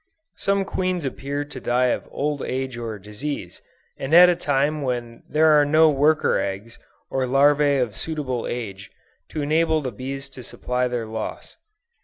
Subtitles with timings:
[0.37, 3.61] Some queens appear to die of old age or disease,
[3.97, 6.79] and at a time when there are no worker eggs,
[7.11, 8.89] or larvæ of a suitable age,
[9.29, 11.55] to enable the bees to supply their loss.